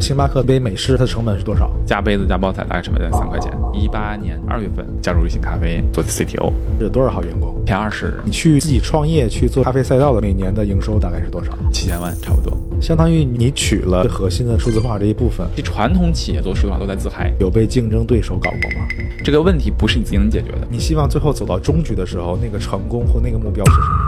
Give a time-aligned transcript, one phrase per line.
[0.00, 1.70] 星巴克杯美式它的成本是多少？
[1.84, 3.52] 加杯子加包材大概成本在三块钱。
[3.74, 7.54] 一八年二月份加入瑞幸咖啡做 CTO，有多少号员工？
[7.66, 11.52] 前二十你去自己创业去做咖啡赛道的，每年的营收大概是多少？
[11.72, 12.56] 七千万差不多。
[12.80, 15.46] 相当于你取了核心的数字化这一部分。
[15.54, 18.86] 这传统企业做数字化都在自嗨，有被竞争对手搞过吗？
[19.24, 20.66] 这个问题不是你自己能解决的。
[20.70, 24.07] 你希望最后走到终局的时候，那个成功或那个目标是什么？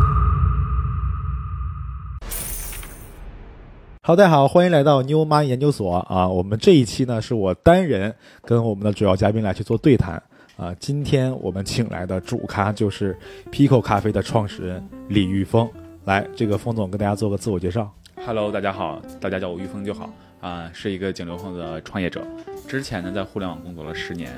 [4.10, 6.26] 好，大家好，欢迎来到妞妈研究所啊！
[6.26, 8.12] 我们这一期呢，是我单人
[8.42, 10.20] 跟我们的主要嘉宾来去做对谈
[10.56, 10.74] 啊。
[10.80, 13.16] 今天我们请来的主咖就是
[13.52, 15.70] Pico 咖啡的创始人李玉峰。
[16.06, 17.88] 来，这个峰总跟大家做个自我介绍。
[18.26, 22.22] Hello，大家好，大家叫我玉峰就好啊，是一个井流后的创业者。
[22.66, 24.30] 之前呢，在互联网工作了十年，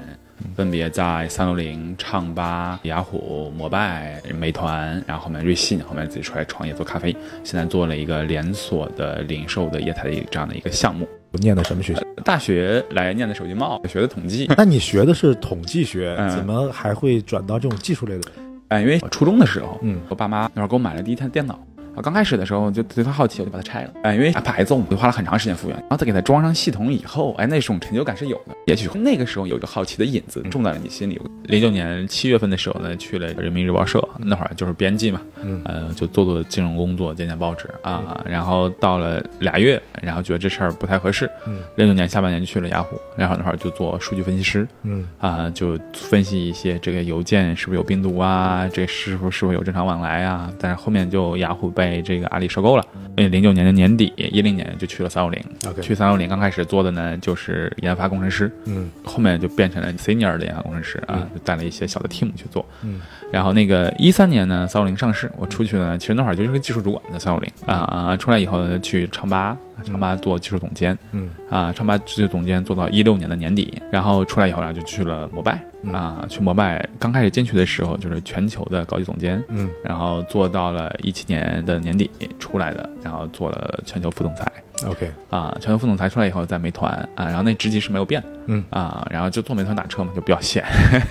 [0.56, 7.15] 分别在三六零、唱吧、雅虎、摩拜、美团，然后后面瑞信，后面自己出来创业做咖啡。
[7.45, 11.07] 现在做了一个连锁的零售的业态的这样的一个项目。
[11.34, 12.02] 念的什么学校？
[12.24, 14.46] 大学来念的手机贸，学的统计。
[14.57, 18.32] 那你学的是统计学，怎么还会转到这种技术类的？
[18.69, 21.59] 哎，因为初中的时候，嗯，我爸妈那会儿给我买了第一台电脑。
[21.95, 23.93] 啊，刚开始的时候就对它好奇，我就把它拆了。
[24.02, 28.54] 哎，因为牌子我们就花了很长时间复原，然后再给它装上系统以后，哎，那种成就感是有的。
[28.66, 31.21] 也许那个时候有一个好奇的引子种在了你心里。
[31.45, 38.24] 零九年七月份的时候呢，去了人民日报社，那会儿就是编辑嘛，嗯，呃，就做做金融工作，剪剪报纸啊。
[38.24, 41.29] 然后到了俩月，然后觉得这事儿不太合适。
[41.46, 44.66] 嗯，零九年下半年去了雅虎，然后那会儿就做数据分析师。
[44.85, 50.51] 嗯，啊，就分析一些这个邮件是不是有病毒啊，这是否是否有正常往来啊。
[50.59, 55.82] 但是后面就雅虎被被这个阿里收购了，因为零九年的年底，一零年就去了三六零。
[55.82, 69.56] 去三六零刚开始做的呢，就是研发工程师，嗯，后面就变成了 senior 的研发工程师啊，就带了一些小的 team 去做，嗯，然后那个一三年呢，三六零上市，我出去呢，其实那会儿就是个技术主管的三六零啊啊，出来以后呢，去唱吧。
[69.84, 71.28] 昌吧做技术总监，嗯。
[71.50, 75.60] 啊，昌吧技术总监做到一六年的年底，然后出来以后呢，就去了摩拜
[75.93, 84.44] 啊，去摩拜刚开始进去的时候就是全球的高级总监，嗯，然后做到了一七年的年底出来的，然后做了全球副总裁。
[84.88, 90.65] OK，啊，全球副总裁出来以后，在美团啊，然后那职级是没有变，嗯啊，然后就做美团打车嘛，就比较闲，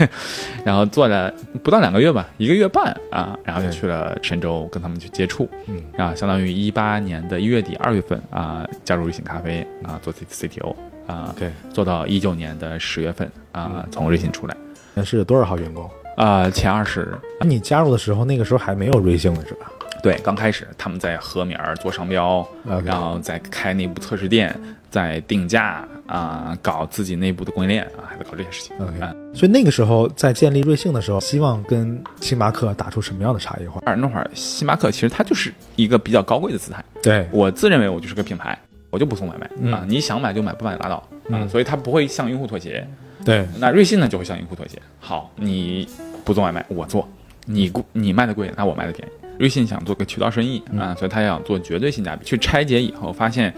[0.65, 1.31] 然后做了
[1.63, 10.75] 不到两个月吧，一个月半啊，然后就去了神州跟他们去接触，嗯，啊，相当于一八年的一月底二月份啊，加入瑞幸咖啡啊，做 C CTO
[11.07, 14.55] 啊，OK，做到一九年的十月份啊，从瑞幸出来，
[14.93, 16.49] 那是多少号员工啊？
[16.49, 17.13] 前二十。
[17.41, 19.71] 你加入的时候，那个时候还没有瑞幸呢，是吧？
[20.01, 22.47] 对，刚开始他们在和名儿做商标，
[22.83, 24.53] 然后再开内部测试店，
[24.89, 28.75] 在定价啊，搞自己内部的供应链啊，还在搞这些事情。
[28.79, 28.99] OK，
[29.33, 33.81] 所以那个时候在建立瑞幸的时候，希望跟星巴克打出什么样的差异化？
[33.85, 36.83] 而那会儿星巴克其实它就是一个比较高贵的姿态。
[37.03, 38.57] 对我自认为我就是个品牌，
[38.89, 41.47] 我就不送外卖啊，你想买就买，不买拉倒啊。
[41.47, 42.87] 所以它不会向用户妥协。
[43.23, 44.81] 对，那瑞幸呢就会向用户妥协。
[44.99, 45.87] 好，你
[46.25, 47.07] 不做外卖，我做，
[47.45, 49.11] 你你卖的贵，那我卖的便宜。
[49.41, 52.23] 瑞幸想做个渠道生意啊，所以他想做绝对性价比。
[52.23, 53.51] 去拆解以后，发现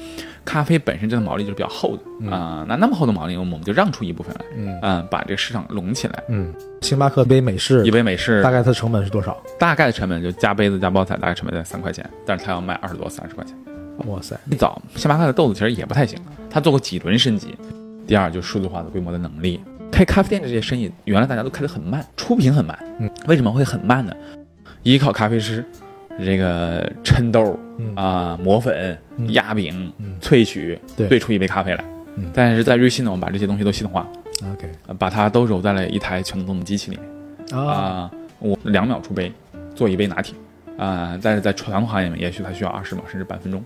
[0.45, 2.65] 咖啡本身这个毛利就是比较厚的啊。
[2.69, 4.45] 那那么厚的毛利，我们就让出一部分来，
[4.81, 6.23] 嗯，把这个市场拢起来。
[6.29, 9.37] 嗯，星巴克杯美式一杯美式，大概它的成本是多少？
[9.59, 13.53] 大概的成本就加杯子加包材，大概成本在三块钱，但是它要卖二十多三十块钱。
[14.07, 14.39] 哇塞！
[14.49, 16.17] 一早星巴克的豆子其实也不太行，
[16.49, 17.53] 他做过几轮升级。
[18.07, 19.59] 第二就数字化的规模的能力。
[19.91, 22.77] 开咖啡店的这些生意，原来大家都开得很慢，出品很慢。
[22.99, 24.13] 嗯，为什么会很慢呢？
[24.83, 25.65] 依靠咖啡师，
[26.19, 27.57] 这个抻豆
[27.95, 28.97] 啊、磨粉、
[29.29, 31.83] 压饼、萃取，兑出一杯咖啡来。
[32.33, 34.07] 但是在瑞幸呢，我们把这些东西都系统化
[34.51, 36.97] ，OK，把它都揉在了一台全自动的机器里。
[36.97, 39.31] 面啊，我两秒出杯，
[39.73, 40.35] 做一杯拿铁。
[40.77, 41.17] 啊。
[41.21, 43.63] 但是在传统行业里面，也许它需要二十秒甚至半分钟。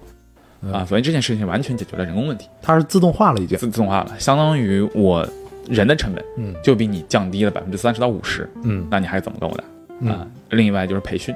[0.72, 0.86] 啊。
[0.86, 3.58] 所以这件事情完全解决了人工问题，它是自动化了，已经。
[3.58, 5.28] 自自动化了，相当于我
[5.68, 9.64] 人的成本，嗯，就比你降低了百分之三十到五十，嗯，那你还怎么跟我打？
[10.06, 11.34] 啊，另外就是培训，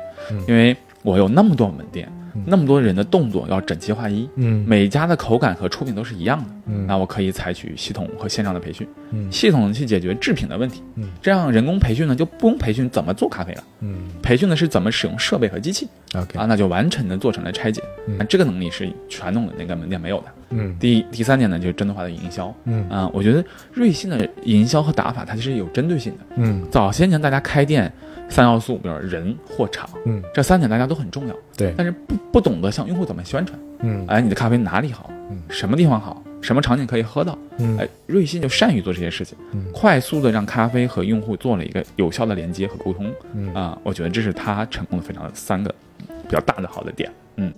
[0.47, 2.07] 因为我有那么多门店，
[2.45, 22.87] 那么多人的动作要整齐划一，嗯，每家的口感和出品都是一样的，嗯，那我可以采取系统和线上的培训，嗯，系统去解决制品的问题，嗯，这样人工培训呢就不用培训怎么做咖啡了，嗯，培训的是怎么使用设备和机器，OK，啊，那就完成的做成了拆解，嗯，这个能力是传统的那个门店没有的，嗯，第第三点呢就是针对化的营销，嗯。
[22.89, 23.43] 啊，我觉得
[23.73, 27.91] 瑞幸的营销和打法它其实有针对性的，嗯，早些年大家开店。
[28.31, 43.53] 三要素，比如人、货、场，嗯，这三点大家都很重要，对，但是不不懂得向用户怎么宣传，嗯，哎，你的咖啡哪里好，嗯，什么地方好，什么场景可以喝到，嗯，哎，瑞幸就善于做这些事情，嗯，快速的让咖啡和用户做了一个有效的连接和沟通，嗯。
[43.53, 45.69] 啊，我觉得这是他成功的非常的三个
[46.01, 47.53] 比较大的好的点，嗯。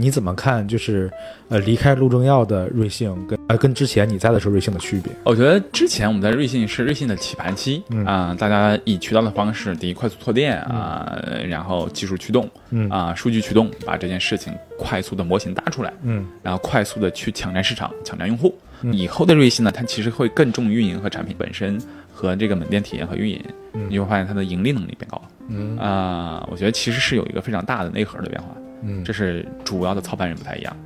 [0.00, 0.66] 你怎么看？
[0.66, 1.10] 就是
[1.48, 5.12] 呃，离开陆正耀的瑞幸跟呃跟之前你在的时候瑞幸的区别？
[5.24, 11.18] 我觉得之前我们在瑞幸是瑞幸的起盘期啊，大家以渠道的方式，第一快速拓店啊，
[11.48, 12.50] 然后技术驱动，
[12.90, 18.54] 啊，数据驱动，把这件事情快速的模型搭出来，嗯，然后快速的去抢占市场，抢占用户。
[18.92, 21.80] 以后的瑞幸呢，它其实会更重运营和产品本身
[22.12, 23.42] 和这个门店体验和运营，
[23.88, 25.22] 你会发现它的盈利能力变高了。
[25.48, 28.48] 嗯啊，我觉得其实是有一个非常大的内核的变化。
[28.84, 30.76] 嗯，这是主要的操盘人不太一样。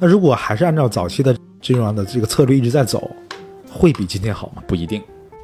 [0.00, 3.10] 那如果还是按照早期的金融的这个策略一直在走，
[3.70, 4.62] 会比今天好吗？
[4.66, 5.00] 不一定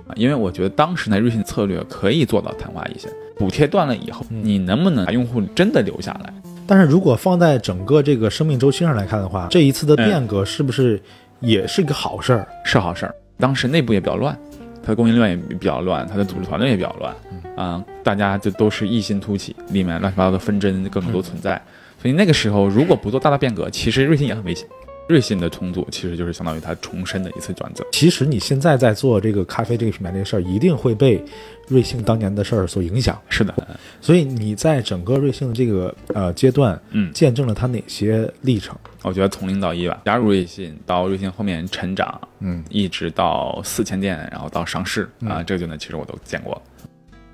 [0.06, 3.10] 啊，因为我觉得当时呢，瑞信策略可以做到昙花一现。
[3.36, 6.32] 补贴断了以后，你能不能把用户真的留下来？
[6.66, 11.02] 但是如果放在整个这个生命周期上来看的话，这一次的变革是不是
[11.40, 12.46] 也是一个好事儿？
[12.64, 13.14] 是好事儿。
[13.38, 14.38] 当时内部也比较乱，
[14.82, 17.14] 它的供应链也比较乱，它的组织团队也比较乱。
[17.56, 21.60] 啊，大家就都是异心突起，里面乱七八糟的纷争各种都存在。
[22.04, 24.68] 所以那个时候，如果不做大的变革，其实瑞幸也很危险。
[25.08, 27.82] 瑞幸的重组其实就是相当于它重生的一次转折。
[27.92, 31.24] 其实你现在在做这个咖啡这个品牌这个事儿，一定会被
[31.66, 33.18] 瑞幸当年的事儿所影响。
[33.30, 33.54] 是的，
[34.02, 38.76] 所以你在整个瑞幸的这个呃阶段，嗯，见证了它哪些历程？
[39.00, 46.60] 我觉得从零到一吧，加入瑞幸到瑞幸后面成长，嗯，一直到四千店，然后到上市啊，这个阶段其实我都见过。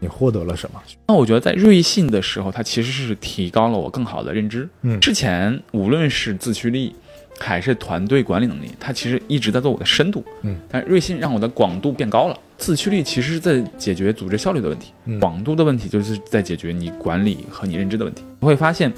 [0.00, 0.82] 你获得了什么？
[1.06, 4.69] 那我觉得在瑞幸的时候，它其实是提高了我更好的认知。
[4.82, 6.94] 嗯，之前无论是自驱力，
[7.38, 10.25] 还是团队管理能力，它其实一直在做我的深度。
[10.43, 12.38] 嗯，但瑞幸让我的广度变高了。
[12.58, 18.23] 自驱力其实是在解决组织效率的问题，广度的问题就是在解决你管理和你认知的问题。
[18.41, 18.93] 你会发现，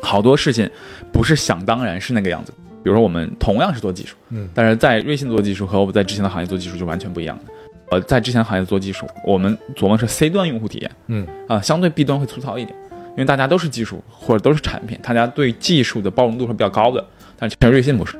[0.00, 0.68] 好多事情
[1.12, 2.52] 不是想当然是那个样子。
[2.84, 7.52] 比如说，我们同样是做技术，嗯，但是在瑞幸做技术和我们在之前的行业做技术就完全不一样的。
[7.90, 11.26] 呃，在之前行业做技术，我们琢磨是 C 端用户体验，嗯。
[11.46, 12.76] 啊，相对 B 端会粗糙一点，
[13.10, 17.04] 因为大家都是技术或者都是产品，大家对技术的包容度是比较高的。
[17.38, 18.16] 但其实瑞幸不是，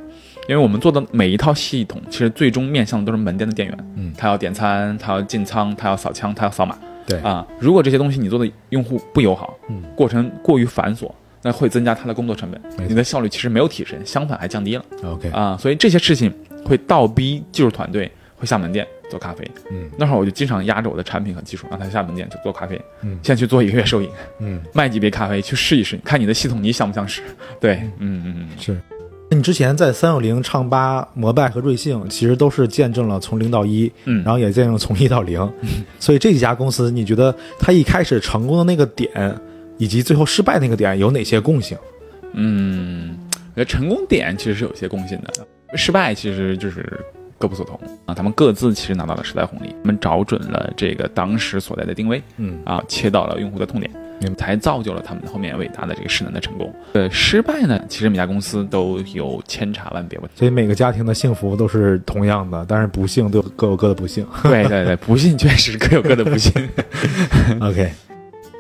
[0.49, 7.19] 因为我们做的每一套系统，其实最终面向的都是门店的店员，嗯，他要点餐，他要进仓，他要扫枪，他要扫码，对。
[7.21, 11.11] 啊，如果这些东西你做的用户不友好，嗯，过程过于繁琐，
[11.43, 14.85] 那会增加他的工作成本，你的效率其实没有提升，相反还降低了。
[15.03, 16.33] OK 啊，所以这些事情
[16.65, 18.87] 会倒逼技术团队会下门店。
[19.09, 24.11] 做咖啡，嗯，那会儿我就经常压着我的产品和技术，让他下门店去做咖啡，嗯，先去做一个月收银，
[24.41, 27.23] 嗯，卖几杯咖啡去试一试，看你的系统你想不想使？
[27.61, 28.77] 对，嗯嗯嗯，是。
[29.31, 35.39] 那你之前在三六零、唱吧、摩拜和瑞幸，其实都是见证了从零到一，嗯，然后也见证了从一到零，
[36.01, 39.33] 所以这几家公司，你觉得它一开始成功的那个点，
[39.79, 41.79] 以及最后失败那个点有哪些共性？
[42.33, 43.17] 嗯，
[43.55, 45.47] 我觉得成功点其实是有些共性的，
[45.77, 47.01] 失败其实就是。
[47.39, 53.91] 各不相同啊，他们各自其实拿到了时代红利，他们找准了这个当时所在的定位，嗯啊，切到了用户的痛点，
[54.37, 56.75] 才造就了他们后面伟大的这个势能的成功。
[56.95, 64.27] 呃，失败呢，其实每家公司都有千差万别，所以每个家庭的幸福都是同样的，但是不幸都各有各的不幸。
[64.43, 66.51] 对对对，不幸确实各有各的不幸。
[67.61, 67.93] OK，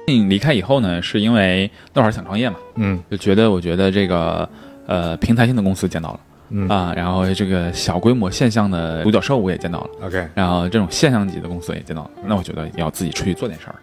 [0.06, 4.46] 离开以后呢，是因为那会儿想创业嘛，嗯，就觉得我觉得这个
[4.87, 6.20] 呃平台性的公司见到了。
[6.50, 6.69] 嗯。
[6.69, 13.76] 啊，然后这个小规模现象的独角兽我也见到了，OK，然后这种现象级的公司也见到了，那我觉得要自己出去做点事儿，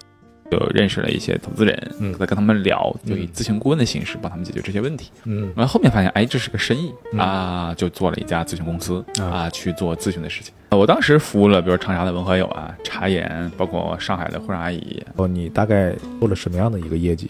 [0.51, 10.53] 就认识了一些投资人，嗯，在跟他们聊，就以咨询顾问的形式帮他们解决这些问题，嗯，然后后面发现，哎，这是个生意啊，就做了一家咨询公司啊，去做咨询的事情。
[10.69, 15.03] 我当时服务了，比如长沙的文和友啊、茶颜，包括上海的沪上阿姨。
[15.15, 17.29] 哦，你大概做了什么样的一个业绩？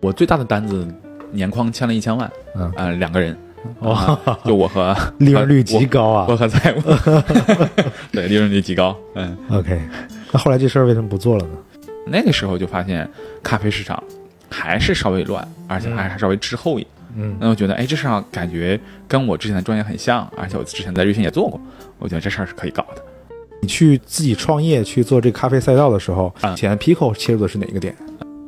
[0.00, 0.86] 我最大的单子
[1.30, 2.70] 年框签了一千万，嗯。
[2.72, 3.36] 啊，两个人。
[3.80, 6.26] 哇，就我和 利润率极高啊！
[6.28, 6.80] 我和财务，
[8.12, 8.96] 对，利润率极高。
[9.14, 9.80] 嗯，OK。
[10.32, 11.52] 那后来这事儿为什么不做了呢？
[12.06, 13.08] 那个时候就发现
[13.42, 14.02] 咖啡市场
[14.50, 16.88] 还是稍微乱，而且还还稍微滞后一点。
[17.16, 21.60] 嗯，那我觉得，哎，这事儿感觉跟我之前的专业很像，而且我之前在瑞幸也做过，
[21.98, 23.02] 我觉得这事儿是可以搞的。
[23.62, 27.94] 你去自己创业去做这个咖啡赛道的时候，前 Pico 切入的是哪个点？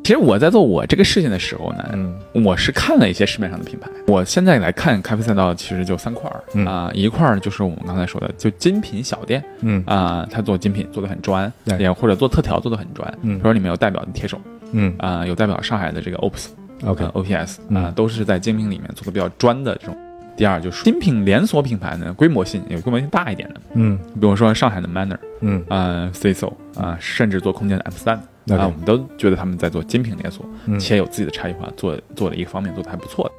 [0.07, 3.91] 其实我在做我这个事情的时候呢，嗯，我是看了一些市面上的品牌。
[4.07, 6.65] 我现在来看咖啡赛道，其实就三块儿。
[6.65, 9.83] 啊，一块儿就是我们刚才说的，就精品小店，嗯。
[9.85, 13.13] 啊，他做精品做的很专，也或者做特调做的很专。
[13.23, 14.95] 嗯，比如说里面有代表的铁手，嗯。
[14.99, 19.97] 啊，有代表上海的这个 OPS，OK，OPS 啊，都是在精品里面做的比较专的这种。
[20.37, 25.65] 第二就是精品连锁品牌呢，规模性有规模性大一点的，嗯，比如说上海的 Manner，嗯。
[25.67, 28.23] 啊，CISO 啊，甚至做空间的 M 三。
[28.55, 30.45] 啊，我们都觉得他们在做精品连锁，
[30.79, 33.33] 且有自己的差异化，做做了一个方面做的还不错的。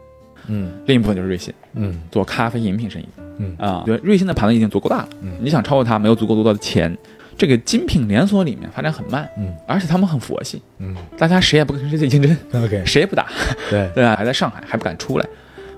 [0.50, 3.06] 嗯，另一部分就是瑞幸，嗯，做咖啡饮品生意，
[3.38, 6.96] 嗯啊，对，瑞幸的盘子已经足够大了，嗯，你想超过它，没有足够多的钱。
[7.38, 13.28] 这个精品连锁里面发展很慢，嗯，而且他们很佛系，嗯，大家谁也不跟谁竞争， OK，谁也不打，
[13.70, 14.16] 对 对吧？
[14.16, 15.26] 还在上海还不敢出来，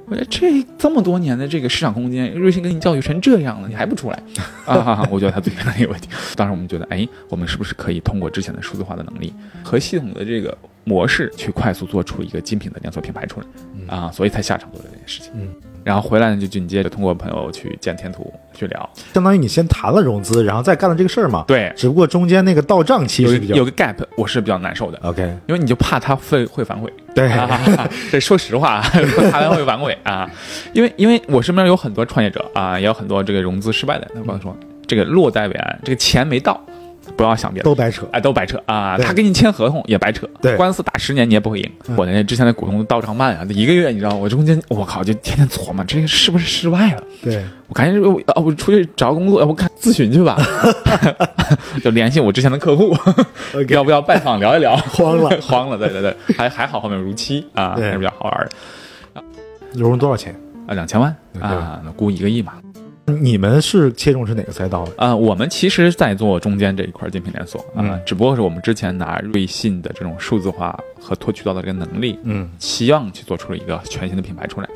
[0.09, 4.23] 我觉得这这么多年的这个市场空间，瑞幸给你教育成这样了，你还不出来
[4.65, 5.07] 啊？
[5.11, 6.09] 我觉得他最大的一个问题。
[6.35, 13.47] 当时我们觉得，哎，我们是不是可以通过之前的数字化的能力和系统的这个模式，去快速做出一个精品的连锁品牌出来
[13.95, 14.11] 啊？
[14.11, 15.31] 所以才下场做这件事情。
[15.35, 15.53] 嗯。
[15.83, 21.43] 然后回来呢，就紧接着通过朋友去见天图去聊，相当于你先谈了融资，然后再干了这个事儿嘛。
[21.47, 24.99] 对，只不过中间那个到账期有个 gap，我是比较难受的。
[25.03, 26.91] OK，因为你就怕他会会反悔。
[27.15, 27.29] 对，
[28.11, 28.81] 这说实话，
[29.31, 30.29] 他会反悔啊，
[30.73, 34.55] 因为因为我身边有很多创业者啊，也有很多这个融资失败的，他跟我说
[34.87, 36.59] 这个落袋为安，这个钱没到。
[37.15, 38.97] 不要想别的，都白扯，哎，都白扯啊！
[38.97, 41.71] 他给你签合同也白扯，对，官司打十年你也不会赢。
[41.95, 47.03] 我那之前的股东到账慢啊，一个月你知道，我中间我靠就天天琢磨这个是不是失败了？
[47.21, 50.37] 对我赶紧我我出去找工作，我看咨询去吧，
[51.83, 52.95] 就联系我之前的客户，
[53.69, 54.75] 要不要拜访聊一聊？
[54.93, 58.47] 慌了，慌了，对对对，还还好后面如期啊，还是比较好玩
[59.13, 59.23] 的。
[59.73, 60.33] 融了多少钱
[60.67, 60.73] 啊？
[60.73, 62.53] 两千万啊，估一个亿嘛。
[63.09, 65.15] 你们是切中是哪个赛道啊？
[65.15, 74.69] 我们其实在做中间这一块精品连锁啊，只不过是我们之前拿瑞信的这种数字化和拓渠道的这个能力，嗯，希望去做出了一个全新的品牌出来。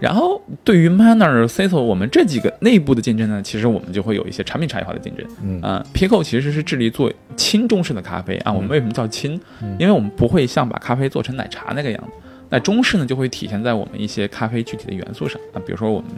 [0.00, 5.26] 然后对于 Manner、Ciso，我们这几个内部的竞争呢，其实我们就会有一些产品差异化的竞争。
[5.42, 8.52] 嗯啊，Pico 其实是致力做轻中式的咖啡啊。
[8.52, 9.38] 我们为什么叫轻？
[9.78, 12.10] 因为我们不会像把咖啡做成奶茶那个样子。
[12.52, 16.10] 那中式呢，就会体现在我们一些咖啡具体的元素上啊，比如说我们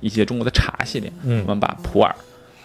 [0.00, 2.10] 一些中国的茶系列，嗯，我们把普洱、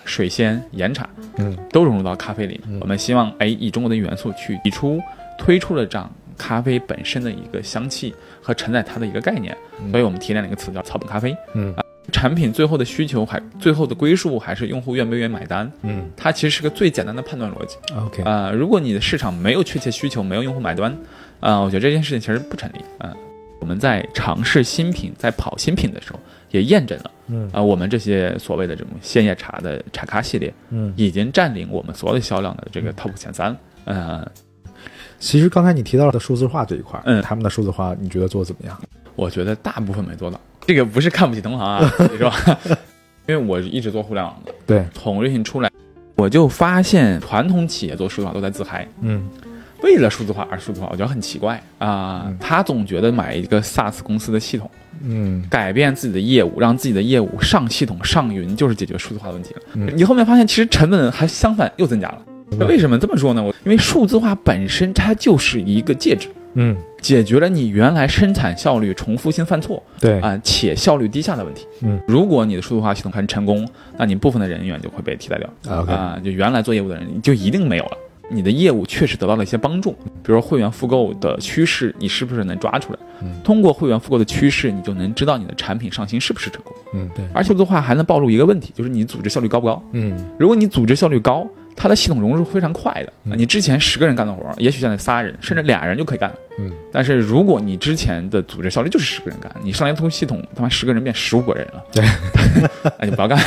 [0.06, 2.62] 水仙、岩茶，嗯，都融入到咖啡里。
[2.80, 5.02] 我们希望哎，以中国的元素去提出
[5.38, 9.54] 推出了这样咖啡本身的一个香气和承载它的一个概念，
[9.92, 11.36] 所以我们提炼了一个词叫草本咖啡。
[11.56, 11.84] 嗯啊，
[12.14, 15.70] 产品最后的需求还最后的归宿还是用户愿不愿意买单。
[15.82, 17.76] 嗯，它其实是个最简单的判断逻辑。
[17.98, 20.98] OK 啊，如果你的市场没有确切需求，没有用户买单。
[21.44, 22.78] 啊，我觉得这件事情其实不成立。
[23.00, 23.14] 嗯，
[23.60, 26.20] 我们在尝试新品、在跑新品的时候，
[26.52, 33.54] 也验证了，嗯啊，我们这些所谓的这种鲜叶茶的茶咖系列，嗯，已经占领我们所有的销量的这个 top 前三。
[33.84, 34.26] 嗯，
[35.20, 38.82] 其实刚才你提到的数字化这一块，嗯，他们的数字化你觉得做的怎么样？
[39.18, 40.40] 我觉得大部分没做到。
[40.66, 42.34] 这个不是看不起同行啊， 是吧？
[43.28, 45.70] 因为我一直做互联网的，对，从瑞幸出来，
[46.16, 49.28] 我就发现传统企业做数字化都在自嗨，嗯。
[49.84, 52.34] 为了数字化而数字化，我觉得很奇怪啊！
[52.40, 54.70] 他总觉得买一个 SaaS 公司的系统，
[55.04, 59.62] 嗯，改变自己的业务，让自己的业务上系统、上云，就是解决数字化的问题了。
[59.94, 62.22] 你后面发现，其实成本还相反又增加了。
[62.68, 63.44] 为什么这么说呢？
[63.44, 71.66] 我因为数字化本身它就是一个介质，嗯，解决了你原来生产效率重复性犯错，对啊，且效率低下的问题。
[71.82, 77.98] 嗯，如果你的数字化系统很成功，那你部分的人员就会被替代掉啊，就原来做业务的人就一定没有了。
[78.30, 83.00] 你的业务确实得到了一些帮助，比如说会员复购的趋势，你是不是能抓出来？
[83.44, 86.74] 通过会员复购的趋势，你就能知道你的产品上新是不是成功。
[86.94, 87.26] 嗯，对。
[87.34, 89.84] 而且的话还能暴露一个问题，就是你组织效率高不高？
[89.92, 91.48] 嗯，如果你组织效率高。
[91.76, 96.36] 它的系统融入非常快的，你之前十个人干的活，也许现在仨人甚至俩人就可以干了。
[96.60, 102.06] 嗯，但是如果你之前的组织效率就是十个人干，你上联通系统，他妈十个人变十五个人了，对，
[103.00, 103.40] 那就不要干。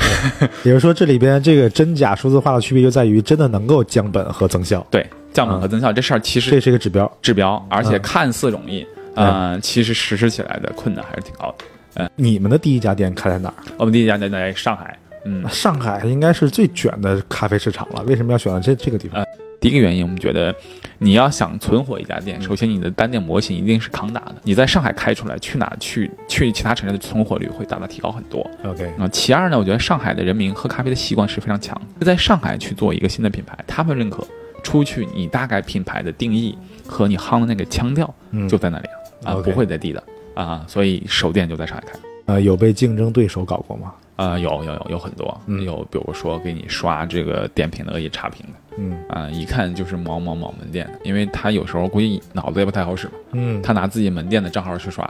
[0.64, 4.84] 也就是说这里边这个真假数字化的区别就在于，真的能够降本和增效。
[4.90, 11.64] 对，降本和增效这事儿其实这是一个指标，指标，而且看似容易，嗯，其实实施起来的困难还是挺高的。
[11.98, 13.54] 嗯，你们的第一家店开在哪儿？
[13.76, 14.98] 我们第一家店在上海。
[15.26, 18.02] 嗯，上海应该是最卷的咖啡市场了。
[18.04, 19.24] 为什么要选择这这个地方？
[19.60, 20.54] 第一个原因，我们觉得
[20.98, 24.36] 你要想存活一家店，首先你的单店模型一定是抗打的。
[24.42, 28.48] 你在上海开出来，去哪去去其他城市的存活率会大大提高很多。
[28.64, 29.58] OK，那其二呢？
[29.58, 34.24] 我觉得上海的人民喝咖啡的习惯是非常强，在上海去做一个新的品牌，他们认可
[34.62, 36.56] 出去，你大概品牌的定义
[36.86, 38.14] 和你夯的那个腔调
[38.48, 38.86] 就在那里
[39.24, 40.02] 啊，不会再低的
[40.34, 41.98] 啊，所以首店就在上海开。
[42.26, 43.92] 呃，有被竞争对手搞过吗？
[44.16, 55.08] 啊，有有有有很多，有比如说给你刷这个点评的恶意差评的，嗯啊，一看就是某某某门店的，因为他有时候估计脑子也不太好使嘛，嗯，他拿自己门店的账号去刷，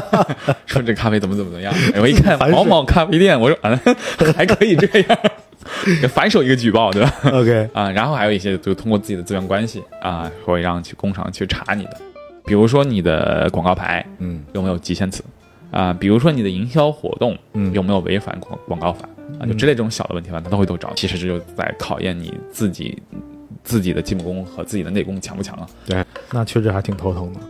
[0.64, 3.78] 说这咖啡怎么怎么怎么样，我一看 某某咖啡店，我说啊，
[4.34, 5.18] 还可以这样，
[6.08, 11.98] 反手一个举报，对吧？OK 啊，然后还有一些就通过自己的资源关系啊，会让去工厂去查你的，
[12.46, 15.22] 比如说你的广告牌，嗯，有没有极限词？
[15.70, 19.08] 啊，比如说你的营销活动，嗯，有没有违反广广告法
[19.38, 19.46] 啊？
[19.46, 20.92] 就之类这种小的问题吧，他都会都找。
[20.94, 23.00] 其实这就在考验你自己
[23.62, 25.68] 自己的基本功和自己的内功强不强啊？
[25.86, 27.40] 对，那确实还挺头疼的。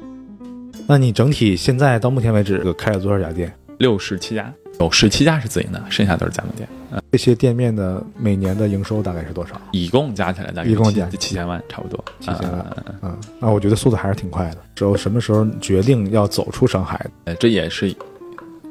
[0.86, 3.54] 那你整体现在到目前为止开了多少家店？
[3.78, 4.52] 六十七家。
[4.80, 6.68] 有十七家是自营的，剩下都是加盟店。
[7.10, 9.60] 这些店面的每年的营收大概是多少？
[9.72, 12.76] 一共加起来大概一共加七千万，差不多七千万。
[13.02, 14.58] 嗯，那我觉得速度还是挺快的。
[14.74, 17.04] 之后什么时候决定要走出上海？
[17.24, 17.94] 呃，这也是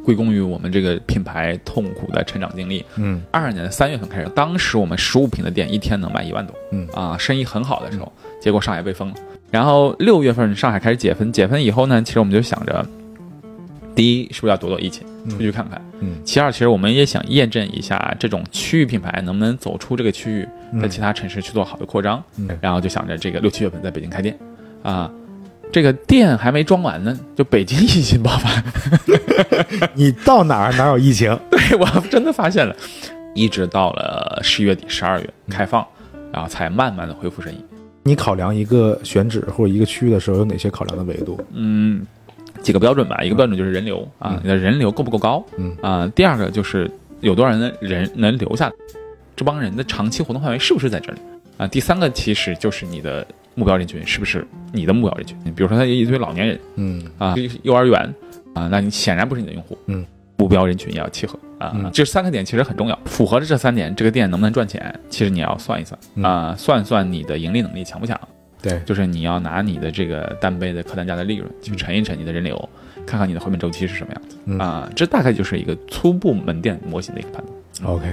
[0.04, 2.84] 归功于我们这个品牌痛苦的成长经历。
[2.96, 6.56] 嗯，二二年的三月份开始，当时我们十五平的店一天能卖一万多。
[6.72, 9.16] 嗯啊，生意很好的时候，结果上海被封了。
[9.50, 12.86] 然后六月份上海开始解封，解封以后呢，其实我们就想着，
[13.98, 15.82] 第一是不是要躲躲疫情，出去看看。
[16.02, 16.18] 嗯。
[16.24, 20.48] 其二，其实我们也想验证一下这种区域品牌能不能走出这个区域，
[20.80, 22.24] 在其他城市去做好的扩张。
[22.38, 22.48] 嗯。
[22.62, 24.38] 然后就想着这个六七月份在北京开店，
[24.84, 25.12] 啊，
[25.72, 28.64] 这个店还没装完呢，就北京疫情爆发。
[29.96, 31.36] 你到哪儿哪有疫情？
[31.50, 32.76] 对我真的发现了，
[33.34, 35.84] 一直到了十一月底、十二月开放，
[36.32, 37.58] 然后才慢慢的恢复生意。
[38.04, 41.38] 你考量一个选址或者一个区域的时候，有哪些考量的维度？
[41.54, 42.06] 嗯，
[42.62, 43.24] 几个标准吧。
[43.24, 45.44] 一个标准就是人流啊，你的人流够不够高？
[45.58, 46.90] 嗯啊，第二个就是
[47.22, 48.72] 有多少人人能留下，
[49.36, 51.20] 这帮人的长期活动范围是不是在这里
[51.58, 51.68] 啊？
[51.68, 55.38] 第三个其实就是你的目标人群是不是你的目标人群？
[55.56, 58.02] 比如说他有一堆老年人，嗯啊，幼儿园
[58.54, 59.78] 啊，那你显然不是你的用户。
[59.88, 60.06] 嗯，
[60.38, 61.90] 目标人群也要契合啊。
[61.92, 64.94] 这三个点其实很重要，符合了这三点，这个店能不能赚钱？
[65.10, 68.20] 其实你要算一算啊，算算你的盈利能力强不强？
[68.68, 72.70] 对，就是你要拿你的这个单杯的客单价的利润去乘一乘你的人流，
[73.06, 74.90] 看看你的回本周期是什么样子啊。
[74.96, 77.94] 这大概就是一个初步门店模型的一个判断。
[77.94, 78.06] OK，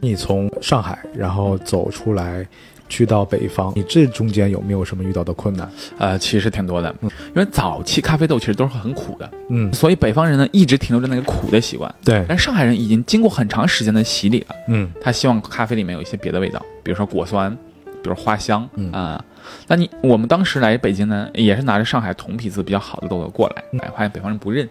[0.00, 2.46] 你从上海然后走出来。
[2.86, 5.68] 去到北方，你这中间有没有什么遇到的困难？
[5.98, 12.22] 呃，其实挺多的，因为早期咖啡豆其实都是很苦的，嗯，所以北方人呢一直停留着那个苦的习惯，对。
[12.28, 17.56] 但上海人已经经过很长时间的洗礼了，嗯，他希望咖啡里面有一些别的味道，比如说果酸，
[18.04, 19.24] 比如花香，啊，
[19.66, 24.68] 那你我们当时来北京呢，也是拿着上海同批次比较好的豆豆过来，哎，发现北方人不认。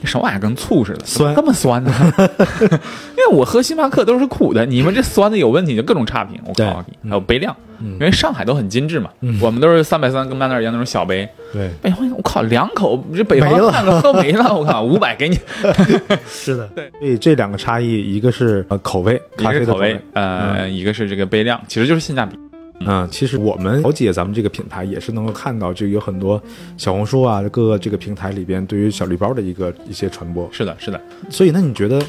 [0.00, 1.92] 这什么玩意儿跟醋似的，酸这么酸呢？
[2.18, 6.40] 因为我喝星巴克都是苦的，你们这酸的有问题，就各种差评。
[6.44, 9.10] 我告诉你，还有杯量，因为上海都很精致嘛，
[9.40, 11.28] 我们都是三百三跟曼德尔一样那种小杯。
[11.52, 15.38] 对，北方我靠，两口这北方汉子喝没了，我靠，五百给你。
[16.26, 22.36] 是的， 对，所以这两个差异，一个是呃口味，咖啡的口味，呃，一个是这个杯量，其实就是性价比。
[22.80, 26.42] 嗯，其实我们了解咱们这个品牌，也是能够看到，就有很多
[26.76, 30.48] 小红书啊，各个这个平台里边对于小绿包的一个一些传播。
[30.50, 31.00] 是的，是的。
[31.30, 32.02] 所以，那你觉得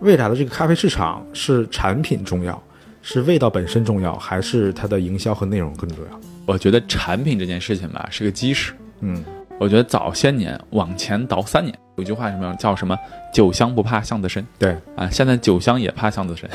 [0.00, 2.62] 未来的这个咖啡市场是产品重要，
[3.02, 6.20] 是味道本身重要，还是它的营销和内容更重要？
[6.46, 8.72] 我觉得产品这件事情吧，是个基石。
[9.00, 9.22] 嗯，
[9.58, 12.96] 我觉得早些年往前倒三年，有句话什么叫什么
[13.32, 14.44] “酒香不怕巷子深”。
[14.58, 16.48] 对啊，现在酒香也怕巷子深。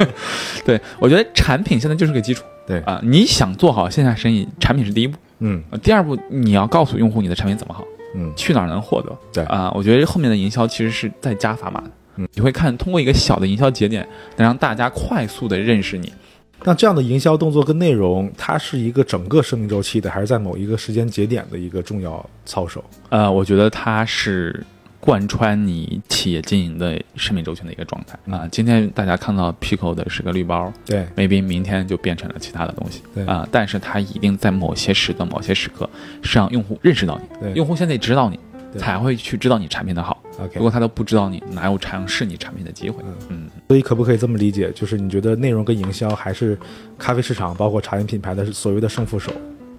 [0.64, 2.44] 对，我觉得产品现在就是个基础。
[2.66, 5.18] 对啊，你想做好线下生意，产品是第一步。
[5.40, 7.84] 嗯，第二步你要告诉用户你的产品怎么好，
[8.14, 9.14] 嗯，去哪儿能获得。
[9.32, 11.90] 对啊，我觉得后面的营销其实是在加砝码的。
[12.16, 14.06] 嗯，你会看通过一个小的营销节点，
[14.36, 16.12] 能让大家快速的认识你。
[16.64, 22.84] 那这样的营销动作跟内容，它是一个整个生命周期的，还是在某一个时间节点的一个重要操守？
[23.10, 24.64] 呃，我觉得它是。
[25.00, 28.48] 贯穿你企业经营的生命周期的一个状态啊！
[28.50, 33.48] 今天大家看到 Pico 的是个绿包，对，maybe 明天就变成了其他的东西，对啊！
[33.50, 35.88] 但是它一定在某些时段、某些时刻
[36.20, 38.38] 是让用户认识到你，用户现在知道你，
[38.76, 40.22] 才会去知道你产品的好。
[40.38, 43.02] OK，如果他都不知道你，哪有尝试你产品的机会？
[43.28, 44.70] 嗯，所以可不可以这么理解？
[44.72, 46.58] 就是你觉得内容跟营销还是
[46.98, 49.32] 咖啡市场，包括茶饮品牌的所谓的胜负手？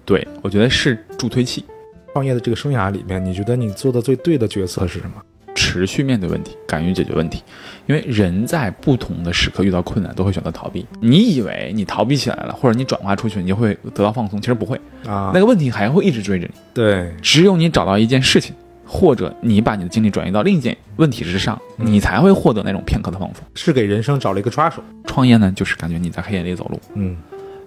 [0.04, 1.64] 对，我觉得是助推器。
[2.12, 5.22] 创业的这个生涯里面，你觉得你做的最对的决策是什么？
[5.54, 7.42] 持续面对问题，敢于解决问题，
[7.86, 10.84] 因为人在不同的时刻遇到困难都会选择逃避。
[11.00, 14.76] 你以为你逃避起来了，或者你转化出去，你就会得到放松，其实不会
[15.06, 16.54] 啊，那个问题还会一直追着你。
[16.74, 18.54] 对，只有你找到一件事情，
[18.92, 23.44] 或者你把你的精力转移到另一件问题之上，你才会获得那种片刻的放松。
[23.54, 24.82] 是给人生找了一个抓手。
[25.06, 27.16] 创业呢，就是感觉你在黑夜里走路，嗯，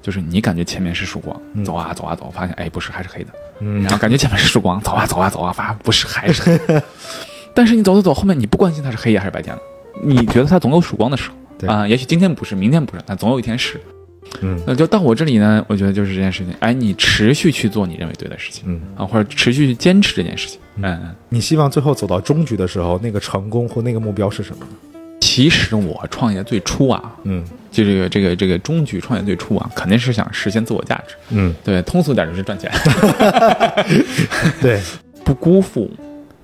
[0.01, 3.29] 就是你感觉前面是曙光，走啊走啊走，发现哎不是，还是黑的，
[3.61, 6.83] 嗯，然后感觉前面是曙光，走啊走啊走啊，发现不是，还是黑的。
[7.55, 9.61] 但是你走走走，后面你不关心它是黑夜还是白天了，
[10.03, 11.87] 你觉得它总有曙光的时候啊。
[11.87, 13.79] 也许今天不是，明天不是，但总有一天是。
[14.41, 16.53] 嗯，那就到我这里呢，我觉得就是这件事情。
[16.59, 20.59] 哎，你持续去做你认为对的事情，嗯啊，或者持续去坚持这件事情。
[20.77, 24.71] 嗯，你希望最后走到终局的时候，那个成功或那个目标是什么呢？
[25.19, 31.15] 其实我创业最初啊，嗯，就这个这个这个终局创业最初啊，肯定是想实现自我价值。
[31.29, 32.69] 嗯，对，通俗点就是赚钱。
[34.61, 34.81] 对，
[35.23, 35.89] 不辜负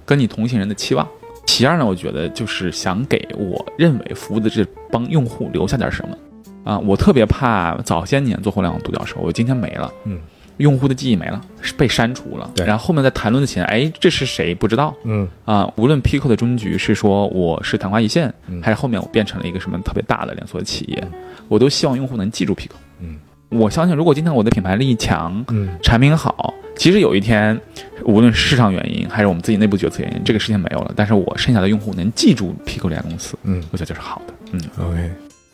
[0.06, 1.08] 跟你同行人的期望。
[1.46, 6.15] 其二呢，我觉得就是想给我认为服务的这帮用户留下点什么
[6.70, 6.78] 啊！
[6.80, 10.20] 我特别怕早些年做互联网独角兽，我今天没了，嗯，
[10.58, 12.52] 用户的记忆没了，是被删除了。
[12.56, 14.94] 对，然后后面在谈论的前，哎，这是谁不知道？
[15.04, 21.04] 嗯啊，无论 Pico 的终局是说我是昙花一现，还是后面我变成了一个什么特别大的连锁企业，
[21.48, 22.76] 我都希望用户能记住 Pico。
[23.00, 23.18] 嗯，
[23.50, 27.60] 我相信如果今天我的品牌力强，嗯，产品好，其实有一天，
[28.04, 34.34] 无论是市场原因还是我们自己内部决策原因，这个事情没有了，但是我剩下的用户能记住 Pico 这家公司，嗯，我觉得就是好的。
[34.52, 35.10] 嗯，OK，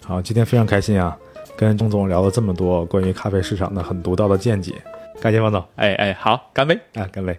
[0.07, 1.17] 好，今天非常开心啊。
[1.57, 4.73] 跟钟总聊了这么多关于咖啡市场的很独到的见解，
[5.19, 5.63] 感谢王总。
[5.77, 6.75] 哎哎，好，干杯！
[6.93, 7.35] 啊，干杯。